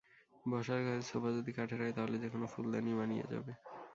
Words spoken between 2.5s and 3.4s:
ফুলদানিই মানিয়ে